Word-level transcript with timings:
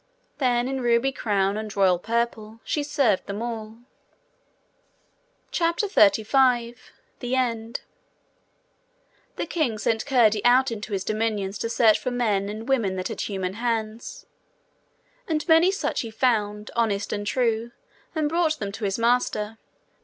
Then 0.39 0.67
in 0.67 0.81
ruby 0.81 1.11
crown 1.11 1.57
and 1.57 1.75
royal 1.77 1.99
purple 1.99 2.59
she 2.63 2.81
served 2.81 3.27
them 3.27 3.43
all. 3.43 3.77
CHAPTER 5.51 5.87
35 5.87 6.91
The 7.19 7.35
End 7.35 7.81
The 9.35 9.45
king 9.45 9.77
sent 9.77 10.07
Curdie 10.07 10.43
out 10.43 10.71
into 10.71 10.93
his 10.93 11.03
dominions 11.03 11.59
to 11.59 11.69
search 11.69 11.99
for 11.99 12.09
men 12.09 12.49
and 12.49 12.67
women 12.67 12.95
that 12.95 13.09
had 13.09 13.21
human 13.21 13.53
hands. 13.53 14.25
And 15.27 15.47
many 15.47 15.69
such 15.69 15.99
he 16.01 16.09
found, 16.09 16.71
honest 16.75 17.13
and 17.13 17.27
true, 17.27 17.69
and 18.15 18.27
brought 18.27 18.57
them 18.57 18.71
to 18.71 18.85
his 18.85 18.97
master. 18.97 19.59